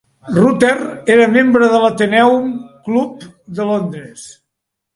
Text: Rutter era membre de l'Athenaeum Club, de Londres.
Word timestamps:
Rutter 0.35 0.77
era 1.15 1.27
membre 1.33 1.67
de 1.75 1.83
l'Athenaeum 1.83 2.49
Club, 2.89 3.29
de 3.61 3.71
Londres. 3.71 4.29